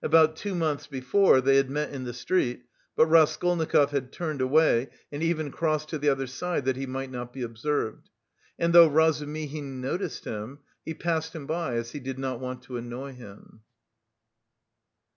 About 0.00 0.36
two 0.36 0.54
months 0.54 0.86
before, 0.86 1.40
they 1.40 1.56
had 1.56 1.68
met 1.68 1.90
in 1.90 2.04
the 2.04 2.12
street, 2.12 2.66
but 2.94 3.06
Raskolnikov 3.06 3.90
had 3.90 4.12
turned 4.12 4.40
away 4.40 4.88
and 5.10 5.24
even 5.24 5.50
crossed 5.50 5.88
to 5.88 5.98
the 5.98 6.08
other 6.08 6.28
side 6.28 6.66
that 6.66 6.76
he 6.76 6.86
might 6.86 7.10
not 7.10 7.32
be 7.32 7.42
observed. 7.42 8.08
And 8.60 8.72
though 8.72 8.86
Razumihin 8.88 9.80
noticed 9.80 10.24
him, 10.24 10.60
he 10.84 10.94
passed 10.94 11.34
him 11.34 11.48
by, 11.48 11.74
as 11.74 11.90
he 11.90 11.98
did 11.98 12.16
not 12.20 12.38
want 12.38 12.62
to 12.62 12.76
annoy 12.76 13.14
him. 13.14 13.62